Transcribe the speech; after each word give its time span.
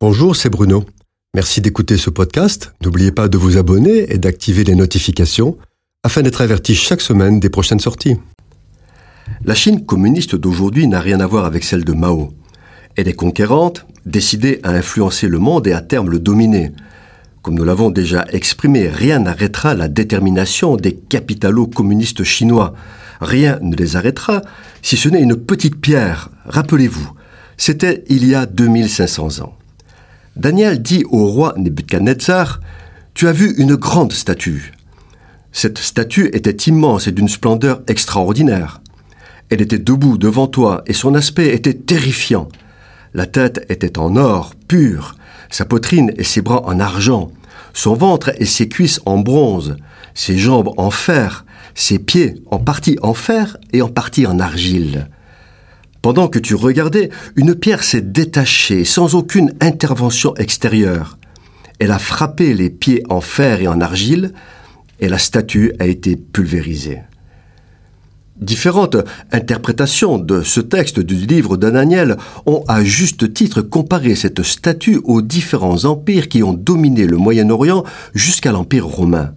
Bonjour, 0.00 0.36
c'est 0.36 0.48
Bruno. 0.48 0.84
Merci 1.34 1.60
d'écouter 1.60 1.96
ce 1.96 2.08
podcast. 2.08 2.72
N'oubliez 2.84 3.10
pas 3.10 3.26
de 3.26 3.36
vous 3.36 3.56
abonner 3.56 4.12
et 4.12 4.18
d'activer 4.18 4.62
les 4.62 4.76
notifications 4.76 5.58
afin 6.04 6.22
d'être 6.22 6.40
averti 6.40 6.76
chaque 6.76 7.00
semaine 7.00 7.40
des 7.40 7.50
prochaines 7.50 7.80
sorties. 7.80 8.16
La 9.44 9.56
Chine 9.56 9.84
communiste 9.84 10.36
d'aujourd'hui 10.36 10.86
n'a 10.86 11.00
rien 11.00 11.18
à 11.18 11.26
voir 11.26 11.46
avec 11.46 11.64
celle 11.64 11.84
de 11.84 11.92
Mao. 11.94 12.32
Elle 12.94 13.08
est 13.08 13.14
conquérante, 13.14 13.86
décidée 14.06 14.60
à 14.62 14.70
influencer 14.70 15.26
le 15.26 15.40
monde 15.40 15.66
et 15.66 15.72
à 15.72 15.80
terme 15.80 16.10
le 16.10 16.20
dominer. 16.20 16.70
Comme 17.42 17.56
nous 17.56 17.64
l'avons 17.64 17.90
déjà 17.90 18.24
exprimé, 18.30 18.88
rien 18.88 19.18
n'arrêtera 19.18 19.74
la 19.74 19.88
détermination 19.88 20.76
des 20.76 20.94
capitalo-communistes 20.94 22.22
chinois. 22.22 22.72
Rien 23.20 23.58
ne 23.62 23.74
les 23.74 23.96
arrêtera, 23.96 24.42
si 24.80 24.96
ce 24.96 25.08
n'est 25.08 25.22
une 25.22 25.34
petite 25.34 25.80
pierre. 25.80 26.30
Rappelez-vous, 26.44 27.10
c'était 27.56 28.04
il 28.08 28.24
y 28.28 28.36
a 28.36 28.46
2500 28.46 29.40
ans. 29.40 29.58
Daniel 30.38 30.80
dit 30.80 31.04
au 31.10 31.26
roi 31.26 31.52
Nebuchadnezzar 31.56 32.60
Tu 33.12 33.26
as 33.26 33.32
vu 33.32 33.54
une 33.58 33.74
grande 33.74 34.12
statue. 34.12 34.72
Cette 35.50 35.78
statue 35.78 36.30
était 36.32 36.70
immense 36.70 37.08
et 37.08 37.12
d'une 37.12 37.28
splendeur 37.28 37.82
extraordinaire. 37.88 38.80
Elle 39.50 39.62
était 39.62 39.80
debout 39.80 40.16
devant 40.16 40.46
toi 40.46 40.82
et 40.86 40.92
son 40.92 41.16
aspect 41.16 41.52
était 41.54 41.74
terrifiant. 41.74 42.48
La 43.14 43.26
tête 43.26 43.66
était 43.68 43.98
en 43.98 44.14
or 44.14 44.54
pur, 44.68 45.16
sa 45.50 45.64
poitrine 45.64 46.12
et 46.16 46.24
ses 46.24 46.40
bras 46.40 46.62
en 46.66 46.78
argent, 46.78 47.32
son 47.72 47.94
ventre 47.94 48.30
et 48.38 48.46
ses 48.46 48.68
cuisses 48.68 49.00
en 49.06 49.18
bronze, 49.18 49.76
ses 50.14 50.38
jambes 50.38 50.70
en 50.76 50.92
fer, 50.92 51.44
ses 51.74 51.98
pieds 51.98 52.36
en 52.52 52.60
partie 52.60 52.96
en 53.02 53.14
fer 53.14 53.56
et 53.72 53.82
en 53.82 53.88
partie 53.88 54.26
en 54.26 54.38
argile. 54.38 55.08
Pendant 56.02 56.28
que 56.28 56.38
tu 56.38 56.54
regardais, 56.54 57.10
une 57.34 57.54
pierre 57.54 57.82
s'est 57.82 58.00
détachée 58.00 58.84
sans 58.84 59.14
aucune 59.14 59.52
intervention 59.60 60.34
extérieure. 60.36 61.18
Elle 61.80 61.90
a 61.90 61.98
frappé 61.98 62.54
les 62.54 62.70
pieds 62.70 63.02
en 63.08 63.20
fer 63.20 63.60
et 63.60 63.68
en 63.68 63.80
argile, 63.80 64.32
et 65.00 65.08
la 65.08 65.18
statue 65.18 65.72
a 65.78 65.86
été 65.86 66.16
pulvérisée. 66.16 67.00
Différentes 68.36 68.96
interprétations 69.32 70.18
de 70.18 70.42
ce 70.42 70.60
texte 70.60 71.00
du 71.00 71.16
livre 71.16 71.56
d'Ananiel 71.56 72.16
ont 72.46 72.62
à 72.68 72.84
juste 72.84 73.34
titre 73.34 73.62
comparé 73.62 74.14
cette 74.14 74.44
statue 74.44 75.00
aux 75.02 75.22
différents 75.22 75.84
empires 75.84 76.28
qui 76.28 76.44
ont 76.44 76.54
dominé 76.54 77.06
le 77.06 77.16
Moyen-Orient 77.16 77.82
jusqu'à 78.14 78.52
l'Empire 78.52 78.86
romain. 78.86 79.34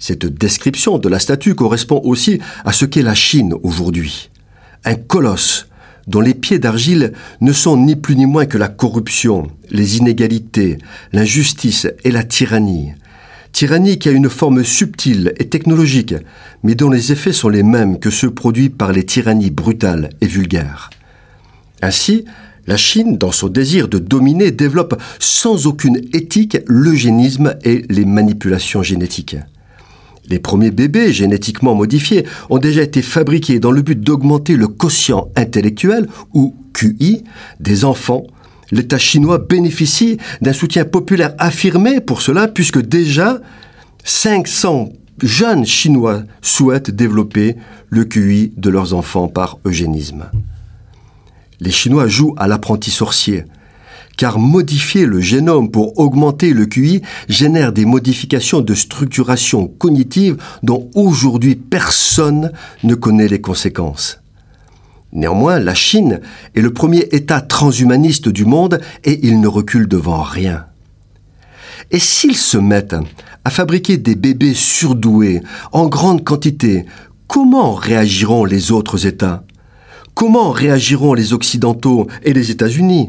Cette 0.00 0.26
description 0.26 0.98
de 0.98 1.08
la 1.08 1.20
statue 1.20 1.54
correspond 1.54 2.00
aussi 2.02 2.40
à 2.64 2.72
ce 2.72 2.84
qu'est 2.84 3.02
la 3.02 3.14
Chine 3.14 3.54
aujourd'hui 3.62 4.31
un 4.84 4.94
colosse 4.94 5.66
dont 6.06 6.20
les 6.20 6.34
pieds 6.34 6.58
d'argile 6.58 7.12
ne 7.40 7.52
sont 7.52 7.76
ni 7.76 7.96
plus 7.96 8.16
ni 8.16 8.26
moins 8.26 8.46
que 8.46 8.58
la 8.58 8.68
corruption, 8.68 9.48
les 9.70 9.98
inégalités, 9.98 10.78
l'injustice 11.12 11.86
et 12.04 12.10
la 12.10 12.24
tyrannie. 12.24 12.92
Tyrannie 13.52 13.98
qui 13.98 14.08
a 14.08 14.12
une 14.12 14.30
forme 14.30 14.64
subtile 14.64 15.34
et 15.38 15.48
technologique, 15.48 16.14
mais 16.62 16.74
dont 16.74 16.90
les 16.90 17.12
effets 17.12 17.32
sont 17.32 17.50
les 17.50 17.62
mêmes 17.62 17.98
que 17.98 18.10
ceux 18.10 18.30
produits 18.30 18.70
par 18.70 18.92
les 18.92 19.04
tyrannies 19.04 19.50
brutales 19.50 20.10
et 20.20 20.26
vulgaires. 20.26 20.90
Ainsi, 21.82 22.24
la 22.66 22.76
Chine, 22.76 23.18
dans 23.18 23.32
son 23.32 23.48
désir 23.48 23.88
de 23.88 23.98
dominer, 23.98 24.52
développe 24.52 25.00
sans 25.18 25.66
aucune 25.66 26.00
éthique 26.12 26.58
l'eugénisme 26.66 27.54
et 27.64 27.84
les 27.90 28.04
manipulations 28.04 28.82
génétiques. 28.82 29.36
Les 30.28 30.38
premiers 30.38 30.70
bébés 30.70 31.12
génétiquement 31.12 31.74
modifiés 31.74 32.26
ont 32.48 32.58
déjà 32.58 32.82
été 32.82 33.02
fabriqués 33.02 33.58
dans 33.58 33.72
le 33.72 33.82
but 33.82 34.00
d'augmenter 34.00 34.56
le 34.56 34.68
quotient 34.68 35.28
intellectuel, 35.36 36.08
ou 36.32 36.54
QI, 36.72 37.24
des 37.60 37.84
enfants. 37.84 38.24
L'État 38.70 38.98
chinois 38.98 39.38
bénéficie 39.38 40.18
d'un 40.40 40.52
soutien 40.52 40.84
populaire 40.84 41.34
affirmé 41.38 42.00
pour 42.00 42.22
cela, 42.22 42.48
puisque 42.48 42.80
déjà 42.80 43.40
500 44.04 44.90
jeunes 45.22 45.66
Chinois 45.66 46.22
souhaitent 46.40 46.90
développer 46.90 47.56
le 47.90 48.04
QI 48.04 48.52
de 48.56 48.70
leurs 48.70 48.94
enfants 48.94 49.28
par 49.28 49.58
eugénisme. 49.64 50.24
Les 51.60 51.70
Chinois 51.70 52.08
jouent 52.08 52.34
à 52.38 52.48
l'apprenti 52.48 52.90
sorcier 52.90 53.44
car 54.22 54.38
modifier 54.38 55.04
le 55.04 55.20
génome 55.20 55.68
pour 55.72 55.98
augmenter 55.98 56.52
le 56.52 56.66
QI 56.66 57.02
génère 57.28 57.72
des 57.72 57.84
modifications 57.84 58.60
de 58.60 58.72
structuration 58.72 59.66
cognitive 59.66 60.36
dont 60.62 60.88
aujourd'hui 60.94 61.56
personne 61.56 62.52
ne 62.84 62.94
connaît 62.94 63.26
les 63.26 63.40
conséquences. 63.40 64.20
Néanmoins, 65.12 65.58
la 65.58 65.74
Chine 65.74 66.20
est 66.54 66.60
le 66.60 66.72
premier 66.72 67.08
État 67.10 67.40
transhumaniste 67.40 68.28
du 68.28 68.44
monde 68.44 68.80
et 69.02 69.26
il 69.26 69.40
ne 69.40 69.48
recule 69.48 69.88
devant 69.88 70.22
rien. 70.22 70.66
Et 71.90 71.98
s'ils 71.98 72.36
se 72.36 72.58
mettent 72.58 72.94
à 73.44 73.50
fabriquer 73.50 73.96
des 73.96 74.14
bébés 74.14 74.54
surdoués 74.54 75.40
en 75.72 75.88
grande 75.88 76.22
quantité, 76.22 76.86
comment 77.26 77.74
réagiront 77.74 78.44
les 78.44 78.70
autres 78.70 79.04
États? 79.04 79.42
Comment 80.14 80.50
réagiront 80.50 81.12
les 81.12 81.32
Occidentaux 81.32 82.06
et 82.22 82.32
les 82.32 82.52
États-Unis? 82.52 83.08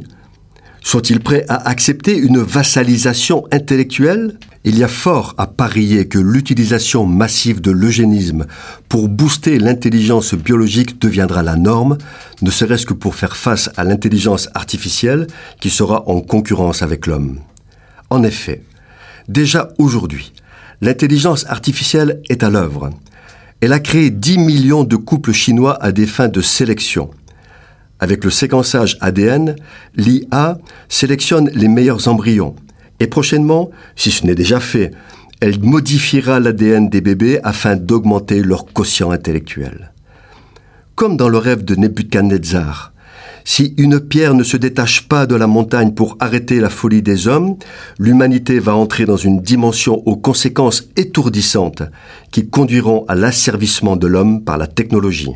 Sont-ils 0.84 1.22
prêts 1.22 1.46
à 1.48 1.68
accepter 1.68 2.16
une 2.18 2.40
vassalisation 2.40 3.46
intellectuelle? 3.52 4.38
Il 4.66 4.78
y 4.78 4.84
a 4.84 4.88
fort 4.88 5.34
à 5.38 5.48
parier 5.48 6.08
que 6.08 6.20
l'utilisation 6.20 7.06
massive 7.06 7.62
de 7.62 7.72
l'eugénisme 7.72 8.46
pour 8.90 9.10
booster 9.10 9.60
l'intelligence 9.60 10.34
biologique 10.36 11.02
deviendra 11.02 11.42
la 11.42 11.56
norme, 11.56 11.98
ne 12.42 12.52
serait-ce 12.52 12.86
que 12.86 12.94
pour 12.94 13.16
faire 13.16 13.36
face 13.36 13.70
à 13.76 13.84
l'intelligence 13.84 14.50
artificielle 14.54 15.28
qui 15.60 15.70
sera 15.70 16.08
en 16.08 16.22
concurrence 16.22 16.82
avec 16.82 17.08
l'homme. 17.08 17.40
En 18.10 18.24
effet, 18.24 18.62
déjà 19.28 19.70
aujourd'hui, 19.78 20.34
l'intelligence 20.82 21.46
artificielle 21.48 22.22
est 22.30 22.44
à 22.44 22.50
l'œuvre. 22.50 22.92
Elle 23.62 23.74
a 23.74 23.80
créé 23.80 24.10
10 24.10 24.38
millions 24.38 24.84
de 24.84 24.98
couples 24.98 25.32
chinois 25.32 25.82
à 25.82 25.92
des 25.92 26.08
fins 26.08 26.28
de 26.28 26.42
sélection– 26.42 27.10
avec 28.04 28.26
le 28.26 28.32
séquençage 28.32 28.98
ADN, 29.00 29.56
l'IA 29.96 30.58
sélectionne 30.90 31.50
les 31.54 31.70
meilleurs 31.70 32.10
embryons. 32.10 32.54
Et 33.00 33.08
prochainement, 33.08 33.72
si 33.96 34.12
ce 34.12 34.26
n'est 34.26 34.36
déjà 34.36 34.60
fait, 34.60 34.92
elle 35.40 35.58
modifiera 35.62 36.42
l'ADN 36.42 36.90
des 36.90 37.00
bébés 37.00 37.40
afin 37.44 37.78
d'augmenter 37.78 38.44
leur 38.44 38.66
quotient 38.66 39.12
intellectuel. 39.12 39.94
Comme 40.96 41.16
dans 41.16 41.30
le 41.30 41.38
rêve 41.38 41.64
de 41.64 41.76
Nebuchadnezzar, 41.76 42.92
si 43.46 43.74
une 43.78 44.02
pierre 44.02 44.34
ne 44.34 44.44
se 44.44 44.58
détache 44.58 45.08
pas 45.08 45.26
de 45.26 45.36
la 45.36 45.48
montagne 45.48 45.94
pour 45.94 46.18
arrêter 46.20 46.60
la 46.60 46.70
folie 46.70 47.02
des 47.02 47.30
hommes, 47.30 47.56
l'humanité 48.00 48.60
va 48.60 48.76
entrer 48.76 49.06
dans 49.06 49.16
une 49.16 49.40
dimension 49.40 50.06
aux 50.06 50.18
conséquences 50.18 50.90
étourdissantes 50.98 51.84
qui 52.32 52.50
conduiront 52.50 53.06
à 53.08 53.16
l'asservissement 53.16 53.96
de 53.96 54.08
l'homme 54.08 54.44
par 54.44 54.58
la 54.58 54.68
technologie. 54.68 55.36